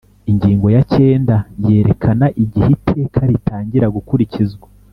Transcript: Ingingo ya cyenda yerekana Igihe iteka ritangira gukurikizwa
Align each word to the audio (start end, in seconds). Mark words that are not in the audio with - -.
Ingingo 0.31 0.67
ya 0.75 0.81
cyenda 0.91 1.35
yerekana 1.67 2.25
Igihe 2.43 2.69
iteka 2.77 3.19
ritangira 3.31 3.85
gukurikizwa 3.95 4.65